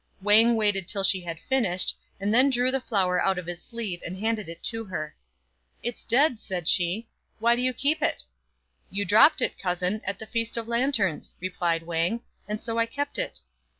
[0.19, 4.01] Wang waited till she had finished, and then drew the flower out of his sleeve
[4.03, 5.15] and handed it to her.
[5.83, 8.23] "It's dead," said she; "why do you keep it?""
[8.89, 13.19] You dropped it, cousin, at the Feast of Lanterns," replied Wang, "and so I kept
[13.19, 13.41] it."